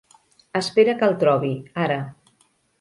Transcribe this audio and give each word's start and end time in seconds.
Espera 0.59 0.95
que 1.03 1.07
el 1.11 1.15
trobi, 1.25 1.53
ara. 1.85 2.03